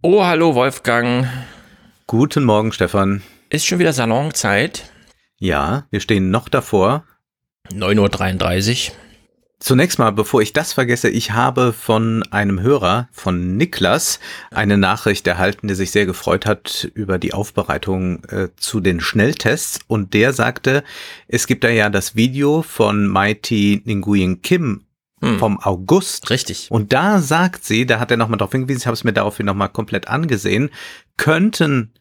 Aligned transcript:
Oh, 0.00 0.22
hallo 0.22 0.54
Wolfgang. 0.54 1.26
Guten 2.06 2.44
Morgen, 2.44 2.70
Stefan. 2.70 3.20
Ist 3.50 3.66
schon 3.66 3.80
wieder 3.80 3.92
Salonzeit? 3.92 4.92
Ja, 5.40 5.88
wir 5.90 5.98
stehen 5.98 6.30
noch 6.30 6.48
davor. 6.48 7.02
9.33 7.72 8.90
Uhr. 8.90 8.96
Zunächst 9.58 9.98
mal, 9.98 10.12
bevor 10.12 10.40
ich 10.40 10.52
das 10.52 10.72
vergesse, 10.72 11.08
ich 11.08 11.32
habe 11.32 11.72
von 11.72 12.22
einem 12.30 12.60
Hörer, 12.60 13.08
von 13.10 13.56
Niklas, 13.56 14.20
eine 14.52 14.78
Nachricht 14.78 15.26
erhalten, 15.26 15.66
der 15.66 15.74
sich 15.74 15.90
sehr 15.90 16.06
gefreut 16.06 16.46
hat 16.46 16.88
über 16.94 17.18
die 17.18 17.34
Aufbereitung 17.34 18.22
äh, 18.26 18.50
zu 18.56 18.78
den 18.78 19.00
Schnelltests. 19.00 19.80
Und 19.88 20.14
der 20.14 20.32
sagte, 20.32 20.84
es 21.26 21.48
gibt 21.48 21.64
da 21.64 21.70
ja 21.70 21.90
das 21.90 22.14
Video 22.14 22.62
von 22.62 23.08
Mighty 23.08 23.82
Nguyen 23.84 24.42
Kim 24.42 24.84
hm. 25.20 25.38
vom 25.38 25.60
August. 25.60 26.30
Richtig. 26.30 26.70
Und 26.70 26.92
da 26.92 27.20
sagt 27.20 27.64
sie, 27.64 27.86
da 27.86 28.00
hat 28.00 28.10
er 28.10 28.16
nochmal 28.16 28.38
darauf 28.38 28.52
hingewiesen, 28.52 28.80
ich 28.80 28.86
habe 28.86 28.94
es 28.94 29.04
mir 29.04 29.12
daraufhin 29.12 29.46
nochmal 29.46 29.68
komplett 29.68 30.08
angesehen, 30.08 30.70
könnten 31.16 31.92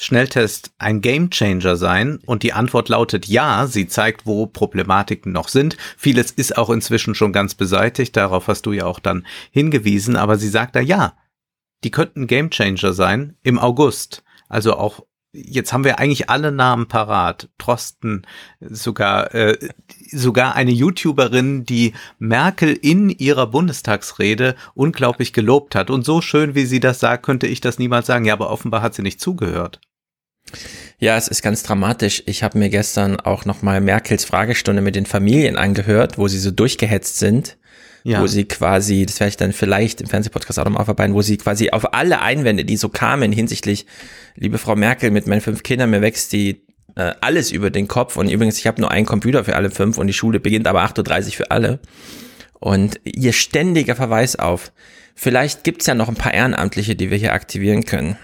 Schnelltest 0.00 0.70
ein 0.78 1.00
Gamechanger 1.00 1.76
sein? 1.76 2.20
Und 2.24 2.44
die 2.44 2.52
Antwort 2.52 2.88
lautet 2.88 3.26
ja. 3.26 3.66
Sie 3.66 3.88
zeigt, 3.88 4.26
wo 4.26 4.46
Problematiken 4.46 5.32
noch 5.32 5.48
sind. 5.48 5.76
Vieles 5.96 6.30
ist 6.30 6.56
auch 6.56 6.70
inzwischen 6.70 7.16
schon 7.16 7.32
ganz 7.32 7.56
beseitigt. 7.56 8.16
Darauf 8.16 8.46
hast 8.46 8.64
du 8.66 8.72
ja 8.72 8.86
auch 8.86 9.00
dann 9.00 9.26
hingewiesen. 9.50 10.14
Aber 10.14 10.38
sie 10.38 10.48
sagt 10.48 10.76
da 10.76 10.80
ja. 10.80 11.16
Die 11.82 11.90
könnten 11.90 12.28
Gamechanger 12.28 12.92
sein 12.92 13.36
im 13.42 13.58
August. 13.58 14.22
Also 14.48 14.76
auch 14.76 15.04
jetzt 15.32 15.72
haben 15.72 15.84
wir 15.84 15.98
eigentlich 15.98 16.30
alle 16.30 16.52
Namen 16.52 16.88
parat. 16.88 17.48
Trosten, 17.58 18.26
sogar, 18.60 19.34
äh, 19.34 19.58
sogar 20.10 20.54
eine 20.54 20.70
YouTuberin, 20.70 21.64
die 21.64 21.92
Merkel 22.18 22.72
in 22.72 23.10
ihrer 23.10 23.46
Bundestagsrede 23.46 24.54
unglaublich 24.74 25.32
gelobt 25.32 25.74
hat. 25.74 25.90
Und 25.90 26.04
so 26.04 26.20
schön, 26.20 26.54
wie 26.54 26.66
sie 26.66 26.80
das 26.80 27.00
sagt, 27.00 27.24
könnte 27.24 27.46
ich 27.46 27.60
das 27.60 27.78
niemals 27.78 28.06
sagen. 28.06 28.24
Ja, 28.24 28.32
aber 28.34 28.50
offenbar 28.50 28.82
hat 28.82 28.94
sie 28.94 29.02
nicht 29.02 29.20
zugehört. 29.20 29.80
Ja, 30.98 31.16
es 31.16 31.28
ist 31.28 31.42
ganz 31.42 31.62
dramatisch. 31.62 32.22
Ich 32.26 32.42
habe 32.42 32.58
mir 32.58 32.70
gestern 32.70 33.20
auch 33.20 33.44
nochmal 33.44 33.80
Merkels 33.80 34.24
Fragestunde 34.24 34.82
mit 34.82 34.96
den 34.96 35.06
Familien 35.06 35.56
angehört, 35.56 36.18
wo 36.18 36.26
sie 36.26 36.38
so 36.38 36.50
durchgehetzt 36.50 37.18
sind. 37.18 37.57
Ja. 38.08 38.22
Wo 38.22 38.26
sie 38.26 38.46
quasi, 38.46 39.04
das 39.04 39.20
werde 39.20 39.28
ich 39.28 39.36
dann 39.36 39.52
vielleicht 39.52 40.00
im 40.00 40.06
Fernsehpodcast 40.06 40.58
auch 40.58 40.64
nochmal 40.64 40.80
aufarbeiten, 40.80 41.12
wo 41.12 41.20
sie 41.20 41.36
quasi 41.36 41.68
auf 41.68 41.92
alle 41.92 42.22
Einwände, 42.22 42.64
die 42.64 42.78
so 42.78 42.88
kamen 42.88 43.32
hinsichtlich, 43.32 43.84
liebe 44.34 44.56
Frau 44.56 44.76
Merkel, 44.76 45.10
mit 45.10 45.26
meinen 45.26 45.42
fünf 45.42 45.62
Kindern, 45.62 45.90
mir 45.90 46.00
wächst 46.00 46.32
die 46.32 46.64
äh, 46.96 47.12
alles 47.20 47.52
über 47.52 47.68
den 47.68 47.86
Kopf. 47.86 48.16
Und 48.16 48.30
übrigens, 48.30 48.56
ich 48.56 48.66
habe 48.66 48.80
nur 48.80 48.90
einen 48.90 49.04
Computer 49.04 49.44
für 49.44 49.56
alle 49.56 49.70
fünf 49.70 49.98
und 49.98 50.06
die 50.06 50.14
Schule 50.14 50.40
beginnt 50.40 50.66
aber 50.66 50.82
8.30 50.84 51.26
Uhr 51.26 51.32
für 51.32 51.50
alle. 51.50 51.80
Und 52.54 52.98
ihr 53.04 53.34
ständiger 53.34 53.94
Verweis 53.94 54.36
auf, 54.36 54.72
vielleicht 55.14 55.62
gibt's 55.62 55.84
ja 55.84 55.94
noch 55.94 56.08
ein 56.08 56.14
paar 56.14 56.32
Ehrenamtliche, 56.32 56.96
die 56.96 57.10
wir 57.10 57.18
hier 57.18 57.34
aktivieren 57.34 57.84
können. 57.84 58.16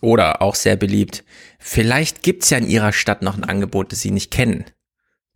Oder 0.00 0.42
auch 0.42 0.56
sehr 0.56 0.76
beliebt. 0.76 1.22
Vielleicht 1.58 2.22
gibt's 2.22 2.50
ja 2.50 2.58
in 2.58 2.66
ihrer 2.66 2.92
Stadt 2.92 3.22
noch 3.22 3.36
ein 3.36 3.44
Angebot, 3.44 3.92
das 3.92 4.00
sie 4.00 4.10
nicht 4.10 4.30
kennen. 4.30 4.64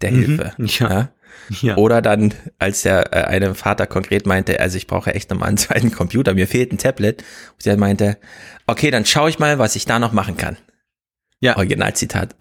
Der 0.00 0.10
mhm, 0.10 0.24
Hilfe. 0.24 0.54
Ja. 0.58 0.90
ja. 0.90 1.12
Ja. 1.60 1.76
Oder 1.76 2.02
dann, 2.02 2.34
als 2.58 2.82
der 2.82 3.12
äh, 3.12 3.24
eine 3.24 3.54
Vater 3.54 3.86
konkret 3.86 4.26
meinte, 4.26 4.60
also 4.60 4.76
ich 4.76 4.86
brauche 4.86 5.14
echt 5.14 5.30
nochmal 5.30 5.48
einen 5.48 5.56
zweiten 5.58 5.92
Computer, 5.92 6.34
mir 6.34 6.46
fehlt 6.46 6.72
ein 6.72 6.78
Tablet. 6.78 7.22
Und 7.52 7.62
sie 7.62 7.76
meinte, 7.76 8.18
okay, 8.66 8.90
dann 8.90 9.04
schaue 9.04 9.30
ich 9.30 9.38
mal, 9.38 9.58
was 9.58 9.76
ich 9.76 9.84
da 9.84 9.98
noch 9.98 10.12
machen 10.12 10.36
kann. 10.36 10.56
Ja. 11.40 11.56
Originalzitat. 11.56 12.34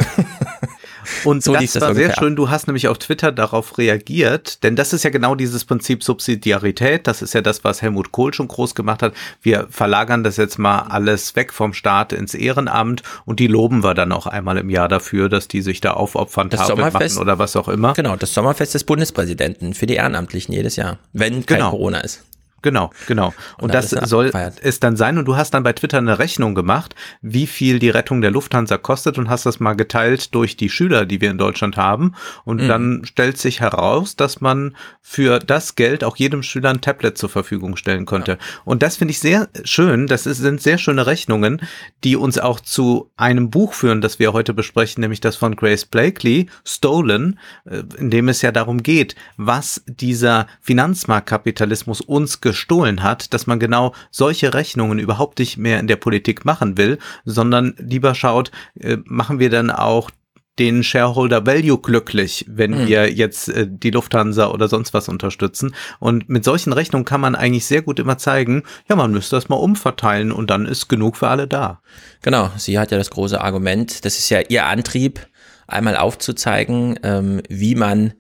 Und 1.24 1.44
so 1.44 1.54
das, 1.54 1.74
das 1.74 1.82
war 1.82 1.96
sehr 1.96 2.14
schön. 2.14 2.36
Du 2.36 2.50
hast 2.50 2.68
nämlich 2.68 2.88
auf 2.88 2.98
Twitter 2.98 3.32
darauf 3.32 3.78
reagiert, 3.78 4.64
denn 4.64 4.76
das 4.76 4.94
ist 4.94 5.04
ja 5.04 5.10
genau 5.10 5.36
dieses 5.36 5.66
Prinzip 5.66 6.04
Subsidiarität. 6.04 7.08
Das 7.08 7.22
ist 7.22 7.34
ja 7.34 7.42
das, 7.42 7.64
was 7.64 7.82
Helmut 7.82 8.12
Kohl 8.12 8.34
schon 8.34 8.48
groß 8.48 8.76
gemacht 8.76 9.02
hat. 9.02 9.14
Wir 9.42 9.68
verlagern 9.70 10.24
das 10.24 10.38
jetzt 10.38 10.58
mal 10.58 10.80
alles 10.80 11.36
weg 11.36 11.54
vom 11.54 11.74
Staat 11.74 12.14
ins 12.14 12.34
Ehrenamt 12.34 13.04
und 13.26 13.40
die 13.40 13.48
loben 13.48 13.84
wir 13.84 13.94
dann 13.94 14.12
auch 14.12 14.28
einmal 14.28 14.58
im 14.58 14.70
Jahr 14.70 14.88
dafür, 14.88 15.30
dass 15.30 15.48
die 15.48 15.62
sich 15.62 15.82
da 15.82 15.92
aufopfern, 15.92 16.50
das 16.50 16.68
Sommerfest, 16.68 17.16
machen 17.16 17.22
oder 17.22 17.40
was 17.40 17.56
auch 17.56 17.68
immer. 17.68 17.94
Genau, 17.94 18.16
das 18.16 18.34
Sommerfest 18.34 18.74
des 18.74 18.84
Bundespräsidenten 18.84 19.74
für 19.74 19.86
die 19.86 19.96
Ehrenamtlichen 19.96 20.54
jedes 20.54 20.76
Jahr, 20.76 21.00
wenn 21.14 21.46
kein 21.46 21.58
genau. 21.58 21.72
Corona 21.72 22.00
ist. 22.00 22.24
Genau, 22.64 22.92
genau. 23.08 23.28
Und, 23.58 23.66
und 23.66 23.74
das 23.74 23.90
soll 23.90 24.32
es 24.62 24.80
dann 24.80 24.96
sein. 24.96 25.18
Und 25.18 25.26
du 25.26 25.36
hast 25.36 25.54
dann 25.54 25.64
bei 25.64 25.74
Twitter 25.74 26.00
eine 26.00 26.18
Rechnung 26.18 26.56
gemacht, 26.56 26.96
wie 27.22 27.46
viel 27.46 27.78
die 27.78 27.90
Rettung 27.90 28.22
der 28.22 28.32
Lufthansa 28.32 28.78
kostet 28.78 29.18
und 29.18 29.30
hast 29.30 29.46
das 29.46 29.60
mal 29.60 29.74
geteilt 29.74 30.34
durch 30.34 30.58
die 30.58 30.70
Schüler, 30.70 31.06
die 31.06 31.22
wir 31.22 31.30
in 31.30 31.38
Deutschland 31.38 31.78
haben. 31.78 32.16
Und 32.46 32.62
mhm. 32.62 32.68
dann 32.68 33.02
stellt 33.06 33.38
sich 33.38 33.60
heraus, 33.60 34.16
dass 34.16 34.42
man 34.42 34.76
für 35.02 35.40
das 35.40 35.76
Geld 35.76 36.04
auch 36.04 36.16
jedem 36.16 36.42
Schüler 36.42 36.70
ein 36.70 36.82
Tablet 36.82 37.18
zur 37.18 37.30
Verfügung 37.30 37.76
stellen 37.76 38.06
konnte. 38.06 38.32
Ja. 38.32 38.38
Und 38.64 38.82
das 38.82 38.96
finde 38.96 39.12
ich 39.12 39.20
sehr 39.20 39.50
schön. 39.66 40.08
Das 40.08 40.26
ist, 40.26 40.38
sind 40.38 40.62
sehr 40.62 40.78
schöne 40.78 41.06
Rechnungen, 41.06 41.62
die 42.06 42.16
uns 42.16 42.40
auch 42.40 42.62
zu 42.62 43.12
einem 43.18 43.50
Buch 43.50 43.74
führen, 43.74 44.00
das 44.00 44.20
wir 44.20 44.32
heute 44.32 44.54
besprechen, 44.54 45.02
nämlich 45.02 45.20
das 45.20 45.36
von 45.36 45.58
Grace 45.58 45.86
Blakely, 45.86 46.48
Stolen, 46.64 47.40
äh, 47.66 47.84
in 47.98 48.10
dem 48.10 48.30
es 48.30 48.42
ja 48.42 48.54
darum 48.54 48.82
geht, 48.82 49.16
was 49.36 49.84
dieser 49.86 50.48
Finanzmarktkapitalismus 50.62 52.00
uns 52.00 52.40
gestohlen 52.54 53.02
hat, 53.02 53.34
dass 53.34 53.48
man 53.48 53.60
genau 53.60 53.94
solche 54.12 54.54
Rechnungen 54.54 55.00
überhaupt 55.00 55.40
nicht 55.40 55.58
mehr 55.58 55.80
in 55.80 55.88
der 55.88 55.96
Politik 55.96 56.46
machen 56.46 56.78
will, 56.78 57.00
sondern 57.26 57.74
lieber 57.80 58.14
schaut, 58.14 58.52
äh, 58.80 58.98
machen 59.06 59.40
wir 59.40 59.50
dann 59.50 59.72
auch 59.72 60.12
den 60.60 60.84
Shareholder 60.84 61.48
Value 61.48 61.80
glücklich, 61.80 62.46
wenn 62.48 62.84
mhm. 62.84 62.88
wir 62.88 63.12
jetzt 63.12 63.50
äh, 63.50 63.66
die 63.68 63.90
Lufthansa 63.90 64.52
oder 64.52 64.68
sonst 64.68 64.94
was 64.94 65.10
unterstützen. 65.10 65.74
Und 66.00 66.30
mit 66.30 66.44
solchen 66.44 66.74
Rechnungen 66.74 67.06
kann 67.06 67.22
man 67.22 67.36
eigentlich 67.36 67.66
sehr 67.66 67.82
gut 67.82 67.98
immer 67.98 68.20
zeigen, 68.20 68.62
ja, 68.88 68.96
man 68.96 69.12
müsste 69.12 69.36
das 69.36 69.50
mal 69.50 69.56
umverteilen 69.56 70.32
und 70.32 70.52
dann 70.52 70.68
ist 70.68 70.90
genug 70.90 71.18
für 71.18 71.30
alle 71.30 71.48
da. 71.48 71.82
Genau, 72.22 72.52
sie 72.56 72.78
hat 72.78 72.92
ja 72.92 73.00
das 73.00 73.10
große 73.10 73.42
Argument, 73.42 74.06
das 74.06 74.20
ist 74.20 74.30
ja 74.30 74.42
ihr 74.42 74.68
Antrieb, 74.68 75.26
einmal 75.66 75.98
aufzuzeigen, 75.98 77.00
ähm, 77.02 77.42
wie 77.50 77.74
man 77.74 78.14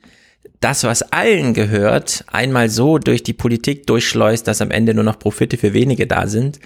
das, 0.60 0.84
was 0.84 1.02
allen 1.02 1.54
gehört, 1.54 2.24
einmal 2.32 2.70
so 2.70 2.98
durch 2.98 3.22
die 3.24 3.34
Politik 3.34 3.86
durchschleust, 3.86 4.48
dass 4.48 4.62
am 4.62 4.72
Ende 4.72 4.94
nur 4.94 5.04
noch 5.04 5.20
Profite 5.20 5.58
für 5.58 5.74
wenige 5.74 6.08
da 6.08 6.28
sind. 6.28 6.60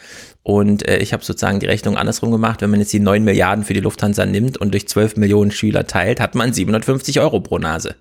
Und 0.43 0.87
äh, 0.87 0.99
ich 0.99 1.13
habe 1.13 1.25
sozusagen 1.25 1.59
die 1.59 1.65
Rechnung 1.65 1.97
andersrum 1.97 2.31
gemacht. 2.31 2.61
Wenn 2.61 2.69
man 2.69 2.79
jetzt 2.79 2.93
die 2.93 2.99
9 2.99 3.23
Milliarden 3.23 3.65
für 3.65 3.73
die 3.73 3.79
Lufthansa 3.79 4.25
nimmt 4.25 4.57
und 4.57 4.71
durch 4.71 4.87
12 4.87 5.17
Millionen 5.17 5.51
Schüler 5.51 5.87
teilt, 5.87 6.19
hat 6.19 6.35
man 6.35 6.53
750 6.53 7.19
Euro 7.19 7.39
pro 7.39 7.57
Nase. 7.57 7.95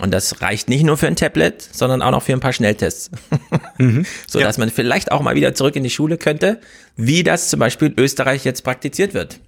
Und 0.00 0.12
das 0.12 0.40
reicht 0.40 0.68
nicht 0.68 0.84
nur 0.84 0.96
für 0.96 1.06
ein 1.06 1.16
Tablet, 1.16 1.60
sondern 1.60 2.02
auch 2.02 2.12
noch 2.12 2.22
für 2.22 2.32
ein 2.32 2.40
paar 2.40 2.52
Schnelltests. 2.52 3.10
mhm, 3.78 4.06
so 4.26 4.40
dass 4.40 4.56
ja. 4.56 4.60
man 4.60 4.70
vielleicht 4.70 5.12
auch 5.12 5.20
mal 5.20 5.34
wieder 5.34 5.54
zurück 5.54 5.76
in 5.76 5.82
die 5.82 5.90
Schule 5.90 6.18
könnte, 6.18 6.60
wie 6.96 7.22
das 7.22 7.48
zum 7.48 7.60
Beispiel 7.60 7.88
in 7.88 7.98
Österreich 7.98 8.44
jetzt 8.44 8.62
praktiziert 8.62 9.12
wird. 9.12 9.40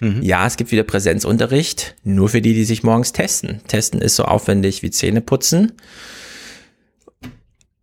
Mhm. 0.00 0.22
Ja, 0.22 0.46
es 0.46 0.56
gibt 0.56 0.70
wieder 0.70 0.84
Präsenzunterricht, 0.84 1.94
nur 2.04 2.28
für 2.28 2.40
die, 2.40 2.54
die 2.54 2.64
sich 2.64 2.82
morgens 2.82 3.12
testen. 3.12 3.60
Testen 3.68 4.00
ist 4.00 4.16
so 4.16 4.24
aufwendig 4.24 4.82
wie 4.82 4.90
Zähne 4.90 5.20
putzen. 5.20 5.72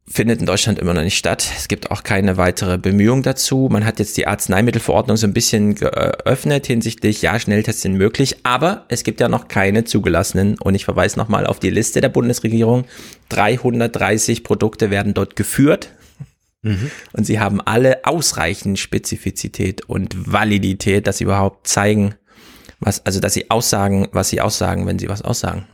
Findet 0.07 0.39
in 0.39 0.45
Deutschland 0.45 0.79
immer 0.79 0.93
noch 0.93 1.01
nicht 1.01 1.17
statt. 1.17 1.45
Es 1.57 1.67
gibt 1.67 1.91
auch 1.91 2.03
keine 2.03 2.37
weitere 2.37 2.77
Bemühung 2.77 3.21
dazu. 3.21 3.67
Man 3.69 3.85
hat 3.85 3.99
jetzt 3.99 4.15
die 4.15 4.27
Arzneimittelverordnung 4.27 5.17
so 5.17 5.27
ein 5.27 5.33
bisschen 5.33 5.75
geöffnet 5.75 6.67
hinsichtlich, 6.67 7.21
ja, 7.21 7.37
Schnelltests 7.37 7.81
sind 7.81 7.95
möglich, 7.95 8.37
aber 8.43 8.85
es 8.87 9.03
gibt 9.03 9.19
ja 9.19 9.27
noch 9.27 9.47
keine 9.49 9.83
zugelassenen. 9.83 10.57
Und 10.59 10.75
ich 10.75 10.85
verweise 10.85 11.17
nochmal 11.17 11.45
auf 11.45 11.59
die 11.59 11.71
Liste 11.71 11.99
der 12.01 12.09
Bundesregierung. 12.09 12.85
330 13.29 14.43
Produkte 14.43 14.89
werden 14.89 15.13
dort 15.13 15.35
geführt 15.35 15.89
Mhm. 16.65 16.89
Und 17.13 17.25
sie 17.25 17.39
haben 17.39 17.61
alle 17.61 18.05
ausreichend 18.05 18.79
Spezifizität 18.79 19.87
und 19.87 20.31
Validität, 20.31 21.05
dass 21.05 21.19
sie 21.19 21.25
überhaupt 21.25 21.67
zeigen, 21.67 22.15
was, 22.79 23.05
also 23.05 23.19
dass 23.19 23.33
sie 23.33 23.51
aussagen, 23.51 24.07
was 24.11 24.29
sie 24.29 24.41
aussagen, 24.41 24.87
wenn 24.87 24.97
sie 24.97 25.07
was 25.07 25.21
aussagen. 25.21 25.67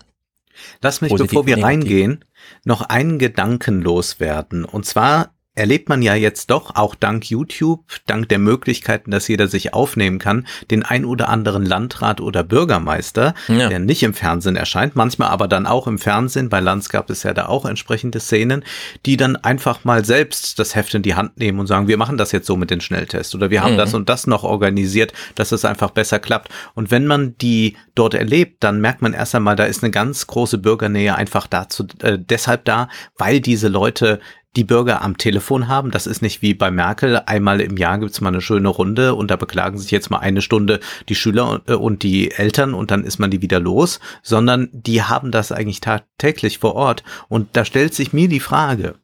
Lass 0.81 0.99
mich, 0.99 1.09
Positiv 1.09 1.29
bevor 1.29 1.45
wir 1.47 1.63
reingehen, 1.63 2.25
noch 2.65 2.81
einen 2.81 3.19
Gedanken 3.19 3.81
loswerden. 3.81 4.65
Und 4.65 4.85
zwar 4.85 5.33
erlebt 5.53 5.89
man 5.89 6.01
ja 6.01 6.15
jetzt 6.15 6.49
doch 6.49 6.75
auch 6.75 6.95
dank 6.95 7.29
YouTube, 7.29 7.83
dank 8.07 8.29
der 8.29 8.39
Möglichkeiten, 8.39 9.11
dass 9.11 9.27
jeder 9.27 9.47
sich 9.47 9.73
aufnehmen 9.73 10.17
kann, 10.17 10.47
den 10.69 10.83
ein 10.83 11.03
oder 11.03 11.27
anderen 11.27 11.65
Landrat 11.65 12.21
oder 12.21 12.43
Bürgermeister, 12.43 13.33
ja. 13.49 13.67
der 13.67 13.79
nicht 13.79 14.01
im 14.03 14.13
Fernsehen 14.13 14.55
erscheint, 14.55 14.95
manchmal 14.95 15.27
aber 15.27 15.49
dann 15.49 15.67
auch 15.67 15.87
im 15.87 15.99
Fernsehen. 15.99 16.47
Bei 16.47 16.61
Lanz 16.61 16.87
gab 16.87 17.09
es 17.09 17.23
ja 17.23 17.33
da 17.33 17.47
auch 17.47 17.65
entsprechende 17.65 18.21
Szenen, 18.21 18.63
die 19.05 19.17
dann 19.17 19.35
einfach 19.35 19.83
mal 19.83 20.05
selbst 20.05 20.57
das 20.57 20.73
Heft 20.75 20.93
in 20.93 21.01
die 21.01 21.15
Hand 21.15 21.37
nehmen 21.37 21.59
und 21.59 21.67
sagen, 21.67 21.89
wir 21.89 21.97
machen 21.97 22.17
das 22.17 22.31
jetzt 22.31 22.47
so 22.47 22.55
mit 22.55 22.71
den 22.71 22.79
Schnelltests 22.79 23.35
oder 23.35 23.49
wir 23.49 23.61
haben 23.61 23.73
mhm. 23.73 23.79
das 23.79 23.93
und 23.93 24.07
das 24.07 24.27
noch 24.27 24.43
organisiert, 24.43 25.11
dass 25.35 25.51
es 25.51 25.65
einfach 25.65 25.91
besser 25.91 26.19
klappt. 26.19 26.49
Und 26.75 26.91
wenn 26.91 27.07
man 27.07 27.37
die 27.39 27.75
dort 27.93 28.13
erlebt, 28.13 28.63
dann 28.63 28.79
merkt 28.79 29.01
man 29.01 29.13
erst 29.13 29.35
einmal, 29.35 29.57
da 29.57 29.65
ist 29.65 29.83
eine 29.83 29.91
ganz 29.91 30.27
große 30.27 30.59
Bürgernähe 30.59 31.15
einfach 31.15 31.47
dazu, 31.47 31.85
äh, 32.01 32.17
deshalb 32.17 32.63
da, 32.63 32.87
weil 33.17 33.41
diese 33.41 33.67
Leute 33.67 34.21
die 34.55 34.63
Bürger 34.63 35.01
am 35.01 35.17
Telefon 35.17 35.67
haben. 35.67 35.91
Das 35.91 36.07
ist 36.07 36.21
nicht 36.21 36.41
wie 36.41 36.53
bei 36.53 36.71
Merkel. 36.71 37.21
Einmal 37.25 37.61
im 37.61 37.77
Jahr 37.77 37.99
gibt's 37.99 38.21
mal 38.21 38.29
eine 38.29 38.41
schöne 38.41 38.69
Runde 38.69 39.15
und 39.15 39.31
da 39.31 39.35
beklagen 39.35 39.77
sich 39.77 39.91
jetzt 39.91 40.09
mal 40.09 40.19
eine 40.19 40.41
Stunde 40.41 40.79
die 41.09 41.15
Schüler 41.15 41.61
äh, 41.67 41.73
und 41.73 42.03
die 42.03 42.31
Eltern 42.31 42.73
und 42.73 42.91
dann 42.91 43.03
ist 43.03 43.19
man 43.19 43.31
die 43.31 43.41
wieder 43.41 43.59
los, 43.59 43.99
sondern 44.21 44.69
die 44.73 45.03
haben 45.03 45.31
das 45.31 45.51
eigentlich 45.51 45.81
tagtäglich 45.81 46.59
vor 46.59 46.75
Ort. 46.75 47.03
Und 47.29 47.49
da 47.53 47.65
stellt 47.65 47.93
sich 47.93 48.13
mir 48.13 48.27
die 48.27 48.39
Frage, 48.39 48.95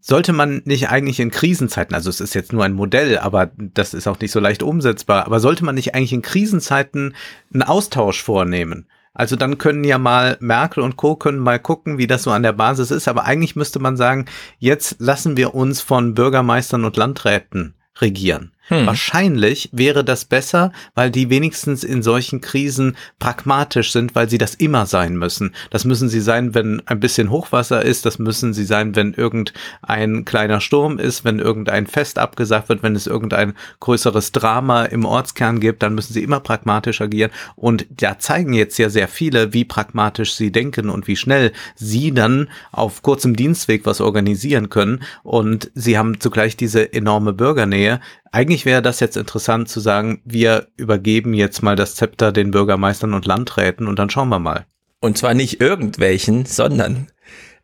sollte 0.00 0.34
man 0.34 0.60
nicht 0.66 0.90
eigentlich 0.90 1.20
in 1.20 1.30
Krisenzeiten, 1.30 1.94
also 1.94 2.10
es 2.10 2.20
ist 2.20 2.34
jetzt 2.34 2.52
nur 2.52 2.62
ein 2.62 2.74
Modell, 2.74 3.18
aber 3.18 3.50
das 3.56 3.94
ist 3.94 4.06
auch 4.06 4.20
nicht 4.20 4.32
so 4.32 4.40
leicht 4.40 4.62
umsetzbar, 4.62 5.24
aber 5.24 5.40
sollte 5.40 5.64
man 5.64 5.76
nicht 5.76 5.94
eigentlich 5.94 6.12
in 6.12 6.20
Krisenzeiten 6.20 7.14
einen 7.52 7.62
Austausch 7.62 8.22
vornehmen? 8.22 8.86
Also 9.14 9.36
dann 9.36 9.58
können 9.58 9.84
ja 9.84 9.96
mal 9.96 10.36
Merkel 10.40 10.82
und 10.82 10.96
Co. 10.96 11.14
können 11.14 11.38
mal 11.38 11.60
gucken, 11.60 11.98
wie 11.98 12.08
das 12.08 12.24
so 12.24 12.32
an 12.32 12.42
der 12.42 12.52
Basis 12.52 12.90
ist. 12.90 13.06
Aber 13.06 13.24
eigentlich 13.24 13.54
müsste 13.54 13.78
man 13.78 13.96
sagen, 13.96 14.26
jetzt 14.58 14.96
lassen 14.98 15.36
wir 15.36 15.54
uns 15.54 15.80
von 15.80 16.14
Bürgermeistern 16.14 16.84
und 16.84 16.96
Landräten 16.96 17.74
regieren. 18.00 18.50
Hm. 18.68 18.86
Wahrscheinlich 18.86 19.68
wäre 19.72 20.04
das 20.04 20.24
besser, 20.24 20.72
weil 20.94 21.10
die 21.10 21.28
wenigstens 21.28 21.84
in 21.84 22.02
solchen 22.02 22.40
Krisen 22.40 22.96
pragmatisch 23.18 23.92
sind, 23.92 24.14
weil 24.14 24.30
sie 24.30 24.38
das 24.38 24.54
immer 24.54 24.86
sein 24.86 25.18
müssen. 25.18 25.54
Das 25.70 25.84
müssen 25.84 26.08
sie 26.08 26.20
sein, 26.20 26.54
wenn 26.54 26.80
ein 26.86 26.98
bisschen 26.98 27.30
Hochwasser 27.30 27.82
ist, 27.84 28.06
das 28.06 28.18
müssen 28.18 28.54
sie 28.54 28.64
sein, 28.64 28.96
wenn 28.96 29.12
irgendein 29.12 30.24
kleiner 30.24 30.62
Sturm 30.62 30.98
ist, 30.98 31.24
wenn 31.26 31.40
irgendein 31.40 31.86
Fest 31.86 32.18
abgesagt 32.18 32.70
wird, 32.70 32.82
wenn 32.82 32.96
es 32.96 33.06
irgendein 33.06 33.52
größeres 33.80 34.32
Drama 34.32 34.84
im 34.84 35.04
Ortskern 35.04 35.60
gibt, 35.60 35.82
dann 35.82 35.94
müssen 35.94 36.14
sie 36.14 36.22
immer 36.22 36.40
pragmatisch 36.40 37.02
agieren. 37.02 37.32
Und 37.56 37.86
da 37.90 38.18
zeigen 38.18 38.54
jetzt 38.54 38.78
ja 38.78 38.88
sehr 38.88 39.08
viele, 39.08 39.52
wie 39.52 39.66
pragmatisch 39.66 40.34
sie 40.34 40.50
denken 40.50 40.88
und 40.88 41.06
wie 41.06 41.16
schnell 41.16 41.52
sie 41.74 42.12
dann 42.12 42.48
auf 42.72 43.02
kurzem 43.02 43.36
Dienstweg 43.36 43.84
was 43.84 44.00
organisieren 44.00 44.70
können. 44.70 45.02
Und 45.22 45.70
sie 45.74 45.98
haben 45.98 46.18
zugleich 46.18 46.56
diese 46.56 46.94
enorme 46.94 47.34
Bürgernähe, 47.34 48.00
eigentlich 48.34 48.53
wäre 48.64 48.82
das 48.82 49.00
jetzt 49.00 49.16
interessant 49.16 49.68
zu 49.68 49.80
sagen, 49.80 50.20
wir 50.24 50.68
übergeben 50.76 51.34
jetzt 51.34 51.62
mal 51.62 51.76
das 51.76 51.94
Zepter 51.94 52.32
den 52.32 52.50
Bürgermeistern 52.50 53.14
und 53.14 53.26
Landräten 53.26 53.86
und 53.88 53.98
dann 53.98 54.10
schauen 54.10 54.28
wir 54.28 54.38
mal. 54.38 54.66
Und 55.00 55.18
zwar 55.18 55.34
nicht 55.34 55.60
irgendwelchen, 55.60 56.46
sondern 56.46 57.08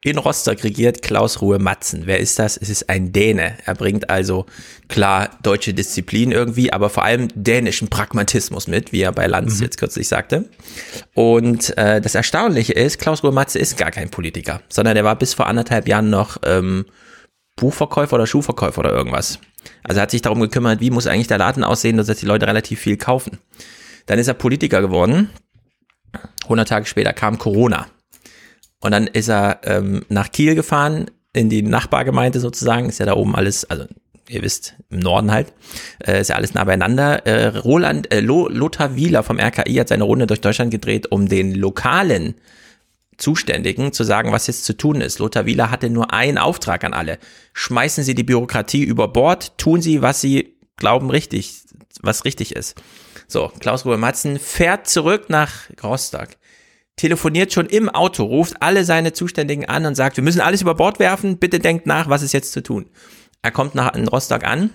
in 0.02 0.16
Rostock 0.16 0.64
regiert 0.64 1.02
Klaus 1.02 1.42
Ruhe 1.42 1.58
Matzen. 1.58 2.02
Wer 2.06 2.20
ist 2.20 2.38
das? 2.38 2.56
Es 2.56 2.70
ist 2.70 2.88
ein 2.88 3.12
Däne. 3.12 3.58
Er 3.66 3.74
bringt 3.74 4.08
also 4.08 4.46
klar 4.88 5.30
deutsche 5.42 5.74
Disziplin 5.74 6.32
irgendwie, 6.32 6.72
aber 6.72 6.88
vor 6.88 7.04
allem 7.04 7.28
dänischen 7.34 7.88
Pragmatismus 7.88 8.66
mit, 8.66 8.92
wie 8.92 9.02
er 9.02 9.12
bei 9.12 9.26
Lanz 9.26 9.58
mhm. 9.58 9.64
jetzt 9.64 9.78
kürzlich 9.78 10.08
sagte. 10.08 10.48
Und 11.14 11.76
äh, 11.76 12.00
das 12.00 12.14
Erstaunliche 12.14 12.72
ist, 12.72 12.98
Klaus 12.98 13.22
Ruhe 13.22 13.32
Matze 13.32 13.58
ist 13.58 13.76
gar 13.76 13.90
kein 13.90 14.10
Politiker, 14.10 14.62
sondern 14.70 14.96
er 14.96 15.04
war 15.04 15.16
bis 15.16 15.34
vor 15.34 15.46
anderthalb 15.46 15.86
Jahren 15.86 16.08
noch 16.08 16.38
ähm, 16.46 16.86
Buchverkäufer 17.60 18.16
oder 18.16 18.26
Schuhverkäufer 18.26 18.80
oder 18.80 18.92
irgendwas. 18.92 19.38
Also 19.84 20.00
er 20.00 20.02
hat 20.02 20.10
sich 20.10 20.22
darum 20.22 20.40
gekümmert, 20.40 20.80
wie 20.80 20.90
muss 20.90 21.06
eigentlich 21.06 21.28
der 21.28 21.38
Laden 21.38 21.62
aussehen, 21.62 21.96
dass 21.96 22.06
die 22.06 22.26
Leute 22.26 22.46
relativ 22.46 22.80
viel 22.80 22.96
kaufen. 22.96 23.38
Dann 24.06 24.18
ist 24.18 24.28
er 24.28 24.34
Politiker 24.34 24.80
geworden. 24.80 25.30
100 26.44 26.68
Tage 26.68 26.86
später 26.86 27.12
kam 27.12 27.38
Corona. 27.38 27.86
Und 28.80 28.92
dann 28.92 29.06
ist 29.06 29.28
er 29.28 29.60
ähm, 29.64 30.04
nach 30.08 30.32
Kiel 30.32 30.54
gefahren, 30.54 31.10
in 31.32 31.48
die 31.50 31.62
Nachbargemeinde 31.62 32.40
sozusagen. 32.40 32.88
Ist 32.88 32.98
ja 32.98 33.06
da 33.06 33.14
oben 33.14 33.36
alles, 33.36 33.68
also 33.70 33.84
ihr 34.28 34.42
wisst, 34.42 34.74
im 34.88 35.00
Norden 35.00 35.30
halt, 35.30 35.52
äh, 36.04 36.20
ist 36.20 36.28
ja 36.28 36.36
alles 36.36 36.54
nah 36.54 36.64
beieinander. 36.64 37.26
Äh, 37.26 37.58
Roland, 37.58 38.12
äh, 38.12 38.20
Lothar 38.20 38.96
Wieler 38.96 39.22
vom 39.22 39.38
RKI 39.38 39.74
hat 39.74 39.88
seine 39.88 40.04
Runde 40.04 40.26
durch 40.26 40.40
Deutschland 40.40 40.70
gedreht, 40.70 41.12
um 41.12 41.28
den 41.28 41.54
lokalen 41.54 42.34
Zuständigen 43.20 43.92
zu 43.92 44.02
sagen, 44.02 44.32
was 44.32 44.46
jetzt 44.46 44.64
zu 44.64 44.76
tun 44.76 45.00
ist. 45.00 45.18
Lothar 45.18 45.46
Wieler 45.46 45.70
hatte 45.70 45.90
nur 45.90 46.12
einen 46.12 46.38
Auftrag 46.38 46.82
an 46.84 46.94
alle. 46.94 47.18
Schmeißen 47.52 48.02
Sie 48.02 48.14
die 48.14 48.24
Bürokratie 48.24 48.82
über 48.82 49.08
Bord, 49.08 49.56
tun 49.58 49.82
Sie, 49.82 50.02
was 50.02 50.20
Sie 50.20 50.56
glauben 50.76 51.10
richtig, 51.10 51.62
was 52.00 52.24
richtig 52.24 52.56
ist. 52.56 52.80
So, 53.28 53.52
Klaus-Ruhe 53.60 53.98
Matzen 53.98 54.38
fährt 54.38 54.88
zurück 54.88 55.26
nach 55.28 55.70
Rostock, 55.82 56.30
telefoniert 56.96 57.52
schon 57.52 57.66
im 57.66 57.88
Auto, 57.88 58.24
ruft 58.24 58.60
alle 58.60 58.84
seine 58.84 59.12
Zuständigen 59.12 59.66
an 59.66 59.86
und 59.86 59.94
sagt, 59.94 60.16
wir 60.16 60.24
müssen 60.24 60.40
alles 60.40 60.62
über 60.62 60.74
Bord 60.74 60.98
werfen, 60.98 61.38
bitte 61.38 61.60
denkt 61.60 61.86
nach, 61.86 62.08
was 62.08 62.22
ist 62.22 62.32
jetzt 62.32 62.52
zu 62.52 62.62
tun. 62.62 62.90
Er 63.42 63.52
kommt 63.52 63.74
nach 63.74 63.94
in 63.94 64.08
Rostock 64.08 64.44
an, 64.44 64.70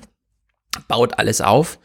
baut 0.87 1.19
alles 1.19 1.41
auf, 1.41 1.79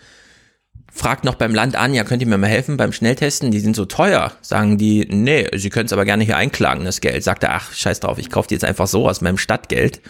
fragt 0.93 1.25
noch 1.25 1.35
beim 1.35 1.55
Land 1.55 1.77
an, 1.77 1.95
ja, 1.95 2.05
könnt 2.05 2.23
ihr 2.23 2.29
mir 2.29 2.39
mal 2.39 2.49
helfen 2.49 2.77
beim 2.77 2.93
Schnelltesten? 2.93 3.51
Die 3.51 3.61
sind 3.61 3.77
so 3.77 3.85
teuer. 3.85 4.33
Sagen 4.43 4.79
die, 4.79 5.07
nee, 5.09 5.49
sie 5.57 5.71
können 5.71 5.87
es 5.87 5.93
aber 5.93 6.05
gerne 6.05 6.25
hier 6.25 6.37
einklagen, 6.37 6.85
das 6.85 7.01
Geld. 7.01 7.23
Sagt 7.23 7.43
er, 7.43 7.55
ach, 7.55 7.73
scheiß 7.73 8.01
drauf, 8.01 8.19
ich 8.19 8.31
kaufe 8.31 8.49
die 8.49 8.55
jetzt 8.55 8.65
einfach 8.65 8.87
so 8.87 9.09
aus 9.09 9.21
meinem 9.21 9.39
Stadtgeld. 9.39 10.01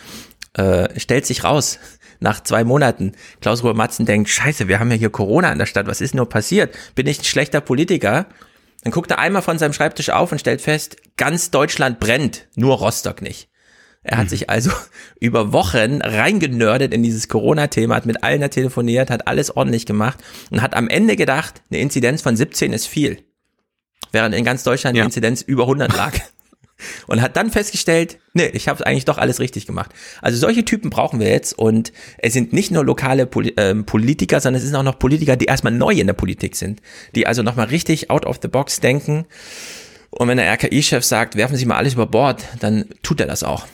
Äh, 0.55 0.99
stellt 0.99 1.27
sich 1.27 1.45
raus, 1.45 1.79
nach 2.21 2.43
zwei 2.43 2.65
Monaten. 2.65 3.13
Klaus 3.41 3.63
Ruhr 3.63 3.75
Matzen 3.75 4.07
denkt, 4.07 4.29
scheiße, 4.29 4.69
wir 4.69 4.81
haben 4.81 4.91
ja 4.91 4.97
hier 4.97 5.11
Corona 5.11 5.53
in 5.53 5.59
der 5.59 5.67
Stadt, 5.67 5.87
was 5.87 6.01
ist 6.01 6.15
nur 6.15 6.29
passiert? 6.29 6.77
Bin 6.95 7.07
ich 7.07 7.21
ein 7.21 7.25
schlechter 7.25 7.61
Politiker? 7.61 8.27
Dann 8.83 8.93
guckt 8.93 9.11
er 9.11 9.19
einmal 9.19 9.43
von 9.43 9.59
seinem 9.59 9.75
Schreibtisch 9.75 10.11
auf 10.11 10.33
und 10.33 10.39
stellt 10.39 10.63
fest, 10.63 10.97
ganz 11.17 11.51
Deutschland 11.51 12.01
brennt, 12.01 12.47
nur 12.57 12.77
Rostock 12.79 13.21
nicht. 13.21 13.50
Er 14.03 14.19
hat 14.19 14.27
mhm. 14.27 14.31
sich 14.31 14.51
also 14.51 14.71
über 15.21 15.53
Wochen 15.53 16.01
reingenördet 16.03 16.95
in 16.95 17.03
dieses 17.03 17.29
Corona-Thema, 17.29 17.97
hat 17.97 18.07
mit 18.07 18.23
allen 18.23 18.51
telefoniert, 18.51 19.11
hat 19.11 19.27
alles 19.27 19.55
ordentlich 19.57 19.87
gemacht 19.87 20.19
und 20.51 20.63
hat 20.63 20.75
am 20.75 20.89
Ende 20.89 21.17
gedacht, 21.17 21.63
eine 21.71 21.81
Inzidenz 21.81 22.23
von 22.23 22.37
17 22.37 22.73
ist 22.73 22.87
viel. 22.87 23.23
Während 24.13 24.35
in 24.35 24.45
ganz 24.45 24.65
Deutschland 24.65 24.97
ja. 24.97 25.03
die 25.03 25.07
Inzidenz 25.07 25.43
über 25.43 25.65
100 25.65 25.95
lag. 25.95 26.15
und 27.07 27.21
hat 27.21 27.37
dann 27.37 27.51
festgestellt, 27.51 28.19
nee, 28.33 28.51
ich 28.55 28.69
habe 28.69 28.87
eigentlich 28.87 29.05
doch 29.05 29.19
alles 29.19 29.41
richtig 29.41 29.67
gemacht. 29.67 29.91
Also 30.23 30.39
solche 30.39 30.65
Typen 30.65 30.91
brauchen 30.91 31.21
wir 31.21 31.29
jetzt 31.29 31.59
und 31.59 31.93
es 32.19 32.33
sind 32.33 32.53
nicht 32.53 32.71
nur 32.71 32.85
lokale 32.85 33.27
Poli 33.27 33.51
äh, 33.57 33.75
Politiker, 33.75 34.41
sondern 34.41 34.61
es 34.61 34.67
sind 34.67 34.77
auch 34.77 34.83
noch 34.83 34.99
Politiker, 34.99 35.37
die 35.37 35.47
erstmal 35.47 35.73
neu 35.73 35.93
in 35.93 36.07
der 36.07 36.15
Politik 36.15 36.57
sind, 36.57 36.81
die 37.15 37.27
also 37.27 37.43
nochmal 37.43 37.67
richtig 37.67 38.11
out 38.11 38.27
of 38.27 38.39
the 38.41 38.49
box 38.49 38.81
denken. 38.81 39.27
Und 40.11 40.29
wenn 40.29 40.39
der 40.39 40.51
RKI-Chef 40.53 41.05
sagt, 41.05 41.37
werfen 41.37 41.57
Sie 41.57 41.67
mal 41.67 41.77
alles 41.77 41.95
über 41.95 42.07
Bord, 42.07 42.45
dann 42.59 42.87
tut 43.03 43.21
er 43.21 43.27
das 43.27 43.43
auch. 43.43 43.67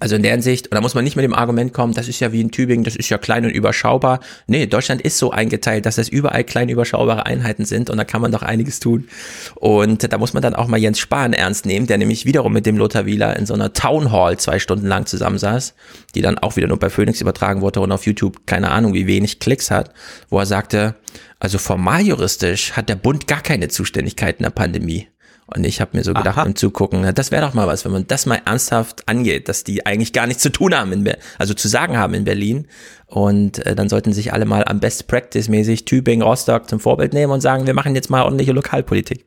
Also 0.00 0.16
in 0.16 0.22
der 0.22 0.32
Hinsicht, 0.32 0.68
und 0.68 0.74
da 0.74 0.80
muss 0.80 0.94
man 0.94 1.04
nicht 1.04 1.16
mit 1.16 1.24
dem 1.24 1.34
Argument 1.34 1.74
kommen, 1.74 1.92
das 1.92 2.08
ist 2.08 2.18
ja 2.18 2.32
wie 2.32 2.40
in 2.40 2.50
Tübingen, 2.50 2.82
das 2.82 2.96
ist 2.96 3.10
ja 3.10 3.18
klein 3.18 3.44
und 3.44 3.50
überschaubar. 3.50 4.20
Nee, 4.46 4.66
Deutschland 4.66 5.02
ist 5.02 5.18
so 5.18 5.32
eingeteilt, 5.32 5.84
dass 5.84 5.96
das 5.96 6.08
überall 6.08 6.44
klein 6.44 6.70
überschaubare 6.70 7.26
Einheiten 7.26 7.66
sind 7.66 7.90
und 7.90 7.98
da 7.98 8.04
kann 8.04 8.22
man 8.22 8.32
doch 8.32 8.42
einiges 8.42 8.80
tun. 8.80 9.06
Und 9.54 10.10
da 10.10 10.16
muss 10.16 10.32
man 10.32 10.42
dann 10.42 10.54
auch 10.54 10.66
mal 10.66 10.78
Jens 10.78 10.98
Spahn 10.98 11.34
ernst 11.34 11.66
nehmen, 11.66 11.86
der 11.86 11.98
nämlich 11.98 12.24
wiederum 12.24 12.54
mit 12.54 12.64
dem 12.64 12.78
Lothar 12.78 13.04
Wieler 13.04 13.36
in 13.36 13.44
so 13.44 13.52
einer 13.52 13.74
Town 13.74 14.10
Hall 14.10 14.38
zwei 14.38 14.58
Stunden 14.58 14.86
lang 14.86 15.04
zusammensaß, 15.04 15.74
die 16.14 16.22
dann 16.22 16.38
auch 16.38 16.56
wieder 16.56 16.68
nur 16.68 16.78
bei 16.78 16.88
Phoenix 16.88 17.20
übertragen 17.20 17.60
wurde 17.60 17.80
und 17.80 17.92
auf 17.92 18.06
YouTube 18.06 18.46
keine 18.46 18.70
Ahnung 18.70 18.94
wie 18.94 19.06
wenig 19.06 19.40
Klicks 19.40 19.70
hat, 19.70 19.92
wo 20.30 20.38
er 20.38 20.46
sagte, 20.46 20.94
also 21.38 21.58
formal 21.58 22.00
juristisch 22.00 22.72
hat 22.72 22.88
der 22.88 22.96
Bund 22.96 23.26
gar 23.26 23.42
keine 23.42 23.68
Zuständigkeit 23.68 24.38
in 24.38 24.44
der 24.44 24.50
Pandemie. 24.50 25.08
Und 25.46 25.64
ich 25.64 25.80
habe 25.80 25.96
mir 25.96 26.04
so 26.04 26.14
gedacht 26.14 26.38
Aha. 26.38 26.44
beim 26.44 26.56
Zugucken, 26.56 27.14
das 27.14 27.30
wäre 27.30 27.44
doch 27.44 27.52
mal 27.52 27.66
was, 27.66 27.84
wenn 27.84 27.92
man 27.92 28.06
das 28.06 28.26
mal 28.26 28.40
ernsthaft 28.44 29.08
angeht, 29.08 29.48
dass 29.48 29.64
die 29.64 29.84
eigentlich 29.84 30.12
gar 30.12 30.26
nichts 30.26 30.42
zu 30.42 30.50
tun 30.50 30.74
haben, 30.74 30.92
in 30.92 31.04
Be 31.04 31.18
also 31.38 31.52
zu 31.52 31.68
sagen 31.68 31.98
haben 31.98 32.14
in 32.14 32.24
Berlin. 32.24 32.68
Und 33.06 33.64
äh, 33.66 33.74
dann 33.74 33.88
sollten 33.88 34.12
sich 34.12 34.32
alle 34.32 34.46
mal 34.46 34.64
am 34.64 34.80
Best 34.80 35.08
Practice 35.08 35.48
mäßig 35.48 35.84
Tübingen, 35.84 36.22
Rostock 36.22 36.68
zum 36.68 36.80
Vorbild 36.80 37.12
nehmen 37.12 37.32
und 37.32 37.40
sagen, 37.40 37.66
wir 37.66 37.74
machen 37.74 37.94
jetzt 37.94 38.08
mal 38.08 38.22
ordentliche 38.22 38.52
Lokalpolitik. 38.52 39.26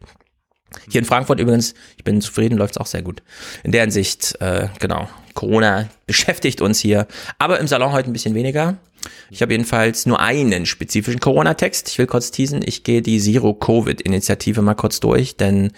Hier 0.90 1.00
in 1.00 1.06
Frankfurt 1.06 1.40
übrigens, 1.40 1.74
ich 1.98 2.04
bin 2.04 2.22
zufrieden, 2.22 2.58
läuft's 2.58 2.78
auch 2.78 2.86
sehr 2.86 3.02
gut. 3.02 3.22
In 3.64 3.72
der 3.72 3.82
Hinsicht, 3.82 4.40
äh, 4.42 4.68
genau, 4.80 5.08
Corona 5.34 5.90
beschäftigt 6.08 6.62
uns 6.62 6.80
hier, 6.80 7.08
aber 7.38 7.60
im 7.60 7.68
Salon 7.68 7.92
heute 7.92 8.10
ein 8.10 8.14
bisschen 8.14 8.36
weniger. 8.36 8.78
Ich 9.30 9.42
habe 9.42 9.54
jedenfalls 9.54 10.06
nur 10.06 10.20
einen 10.20 10.66
spezifischen 10.66 11.20
Corona-Text. 11.20 11.90
Ich 11.90 11.98
will 11.98 12.08
kurz 12.08 12.32
teasen. 12.32 12.62
Ich 12.66 12.84
gehe 12.84 13.02
die 13.02 13.20
Zero-Covid-Initiative 13.20 14.62
mal 14.62 14.76
kurz 14.76 15.00
durch, 15.00 15.38
denn 15.38 15.72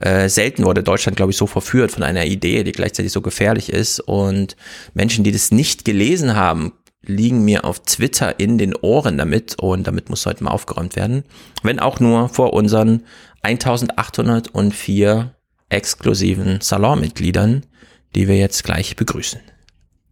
äh, 0.00 0.28
selten 0.28 0.64
wurde 0.64 0.82
Deutschland, 0.82 1.16
glaube 1.16 1.32
ich, 1.32 1.36
so 1.36 1.46
verführt 1.46 1.92
von 1.92 2.02
einer 2.02 2.26
Idee, 2.26 2.64
die 2.64 2.72
gleichzeitig 2.72 3.12
so 3.12 3.20
gefährlich 3.20 3.72
ist. 3.72 4.00
Und 4.00 4.56
Menschen, 4.94 5.24
die 5.24 5.32
das 5.32 5.50
nicht 5.50 5.84
gelesen 5.84 6.34
haben, 6.36 6.72
liegen 7.04 7.44
mir 7.44 7.64
auf 7.64 7.80
Twitter 7.80 8.38
in 8.38 8.58
den 8.58 8.74
Ohren 8.76 9.18
damit 9.18 9.58
und 9.58 9.86
damit 9.86 10.08
muss 10.08 10.26
heute 10.26 10.44
mal 10.44 10.50
aufgeräumt 10.50 10.96
werden. 10.96 11.24
Wenn 11.62 11.80
auch 11.80 12.00
nur 12.00 12.28
vor 12.28 12.52
unseren 12.52 13.02
1804 13.42 15.34
exklusiven 15.68 16.60
Salonmitgliedern, 16.60 17.66
die 18.14 18.28
wir 18.28 18.36
jetzt 18.36 18.62
gleich 18.64 18.94
begrüßen. 18.94 19.40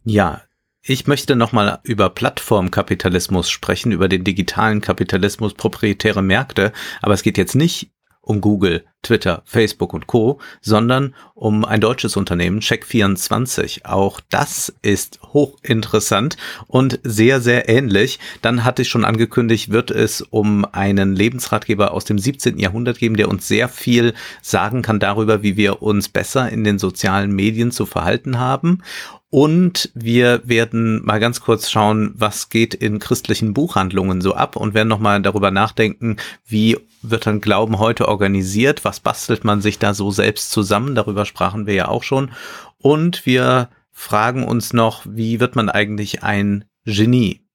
Ja, 0.04 0.42
ich 0.82 1.06
möchte 1.06 1.36
nochmal 1.36 1.78
über 1.82 2.08
Plattformkapitalismus 2.10 3.50
sprechen, 3.50 3.92
über 3.92 4.08
den 4.08 4.24
digitalen 4.24 4.80
Kapitalismus, 4.80 5.54
proprietäre 5.54 6.22
Märkte, 6.22 6.72
aber 7.02 7.14
es 7.14 7.22
geht 7.22 7.36
jetzt 7.38 7.54
nicht 7.54 7.90
um 8.22 8.40
Google, 8.40 8.84
Twitter, 9.02 9.42
Facebook 9.44 9.94
und 9.94 10.06
Co., 10.06 10.40
sondern 10.60 11.14
um 11.34 11.64
ein 11.64 11.80
deutsches 11.80 12.16
Unternehmen, 12.16 12.60
Check24. 12.60 13.86
Auch 13.86 14.20
das 14.28 14.72
ist 14.82 15.20
hochinteressant 15.32 16.36
und 16.66 17.00
sehr, 17.02 17.40
sehr 17.40 17.68
ähnlich. 17.68 18.20
Dann 18.42 18.62
hatte 18.62 18.82
ich 18.82 18.88
schon 18.88 19.06
angekündigt, 19.06 19.72
wird 19.72 19.90
es 19.90 20.20
um 20.20 20.66
einen 20.66 21.16
Lebensratgeber 21.16 21.92
aus 21.92 22.04
dem 22.04 22.18
17. 22.18 22.58
Jahrhundert 22.58 22.98
geben, 22.98 23.16
der 23.16 23.28
uns 23.28 23.48
sehr 23.48 23.68
viel 23.68 24.14
sagen 24.42 24.82
kann 24.82 25.00
darüber, 25.00 25.42
wie 25.42 25.56
wir 25.56 25.82
uns 25.82 26.08
besser 26.08 26.50
in 26.50 26.62
den 26.62 26.78
sozialen 26.78 27.32
Medien 27.32 27.72
zu 27.72 27.86
verhalten 27.86 28.38
haben. 28.38 28.82
Und 29.30 29.90
wir 29.94 30.42
werden 30.44 31.04
mal 31.04 31.20
ganz 31.20 31.40
kurz 31.40 31.70
schauen, 31.70 32.12
was 32.16 32.48
geht 32.48 32.74
in 32.74 32.98
christlichen 32.98 33.54
Buchhandlungen 33.54 34.20
so 34.20 34.34
ab 34.34 34.56
und 34.56 34.74
werden 34.74 34.88
nochmal 34.88 35.22
darüber 35.22 35.52
nachdenken, 35.52 36.16
wie 36.44 36.76
wird 37.00 37.26
dann 37.26 37.40
Glauben 37.40 37.78
heute 37.78 38.08
organisiert, 38.08 38.84
was 38.84 38.98
bastelt 38.98 39.44
man 39.44 39.60
sich 39.60 39.78
da 39.78 39.94
so 39.94 40.10
selbst 40.10 40.50
zusammen, 40.50 40.96
darüber 40.96 41.24
sprachen 41.24 41.66
wir 41.66 41.74
ja 41.74 41.88
auch 41.88 42.02
schon. 42.02 42.32
Und 42.78 43.24
wir 43.24 43.70
fragen 43.92 44.44
uns 44.44 44.72
noch, 44.72 45.06
wie 45.08 45.38
wird 45.38 45.54
man 45.54 45.68
eigentlich 45.70 46.24
ein 46.24 46.64
Genie? 46.84 47.46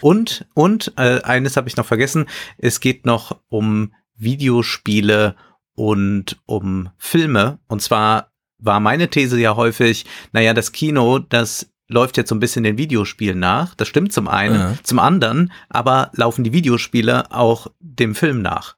Und, 0.00 0.46
und 0.54 0.92
äh, 0.96 1.20
eines 1.22 1.58
habe 1.58 1.68
ich 1.68 1.76
noch 1.76 1.86
vergessen, 1.86 2.26
es 2.56 2.80
geht 2.80 3.04
noch 3.04 3.38
um 3.48 3.92
Videospiele 4.16 5.36
und 5.74 6.40
um 6.46 6.90
Filme. 6.96 7.58
Und 7.68 7.82
zwar 7.82 8.27
war 8.58 8.80
meine 8.80 9.08
These 9.08 9.38
ja 9.38 9.56
häufig, 9.56 10.04
naja, 10.32 10.54
das 10.54 10.72
Kino, 10.72 11.18
das 11.18 11.66
läuft 11.88 12.16
jetzt 12.16 12.28
so 12.28 12.34
ein 12.34 12.40
bisschen 12.40 12.64
den 12.64 12.78
Videospielen 12.78 13.38
nach. 13.38 13.74
Das 13.74 13.88
stimmt 13.88 14.12
zum 14.12 14.28
einen. 14.28 14.54
Ja. 14.54 14.74
Zum 14.82 14.98
anderen 14.98 15.52
aber 15.68 16.10
laufen 16.14 16.44
die 16.44 16.52
Videospiele 16.52 17.32
auch 17.32 17.68
dem 17.80 18.14
Film 18.14 18.42
nach. 18.42 18.76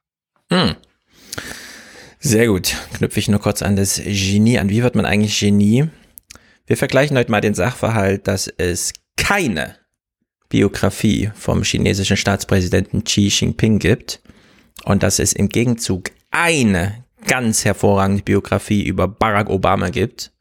Hm. 0.51 0.75
Sehr 2.19 2.47
gut. 2.47 2.75
Knüpfe 2.93 3.19
ich 3.19 3.27
nur 3.27 3.39
kurz 3.39 3.61
an 3.61 3.75
das 3.75 4.01
Genie 4.03 4.59
an. 4.59 4.69
Wie 4.69 4.83
wird 4.83 4.95
man 4.95 5.05
eigentlich 5.05 5.39
Genie? 5.39 5.89
Wir 6.67 6.77
vergleichen 6.77 7.17
heute 7.17 7.31
mal 7.31 7.41
den 7.41 7.53
Sachverhalt, 7.53 8.27
dass 8.27 8.47
es 8.47 8.93
keine 9.17 9.75
Biografie 10.47 11.31
vom 11.35 11.63
chinesischen 11.63 12.17
Staatspräsidenten 12.17 13.03
Xi 13.03 13.27
Jinping 13.27 13.79
gibt 13.79 14.21
und 14.83 15.03
dass 15.03 15.19
es 15.19 15.33
im 15.33 15.49
Gegenzug 15.49 16.11
eine 16.29 17.03
ganz 17.25 17.65
hervorragende 17.65 18.23
Biografie 18.23 18.83
über 18.83 19.07
Barack 19.07 19.49
Obama 19.49 19.89
gibt. 19.89 20.31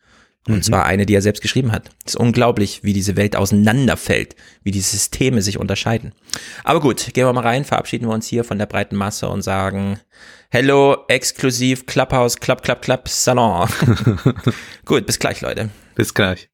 Und 0.49 0.57
mhm. 0.57 0.63
zwar 0.63 0.87
eine, 0.87 1.05
die 1.05 1.15
er 1.15 1.21
selbst 1.21 1.43
geschrieben 1.43 1.71
hat. 1.71 1.91
Es 2.07 2.15
ist 2.15 2.21
unglaublich, 2.21 2.83
wie 2.83 2.95
diese 2.95 3.17
Welt 3.17 3.37
auseinanderfällt, 3.37 4.37
wie 4.63 4.71
die 4.71 4.81
Systeme 4.81 5.43
sich 5.43 5.59
unterscheiden. 5.59 6.13
Aber 6.65 6.81
gut, 6.81 7.13
gehen 7.13 7.27
wir 7.27 7.33
mal 7.35 7.43
rein, 7.43 7.67
verabschieden 7.67 8.09
wir 8.09 8.15
uns 8.15 8.27
hier 8.27 8.43
von 8.43 8.59
der 8.59 8.67
breiten 8.67 8.97
Masse 8.97 9.29
und 9.29 9.43
sagen 9.43 10.01
Hello, 10.51 11.05
exklusiv 11.09 11.85
Clubhouse, 11.85 12.39
Club, 12.39 12.63
Club, 12.63 12.81
Club, 12.81 13.09
Salon. 13.09 13.69
gut, 14.87 15.07
bis 15.07 15.19
gleich, 15.19 15.43
Leute. 15.43 15.69
Bis 15.95 16.15
gleich. 16.15 16.49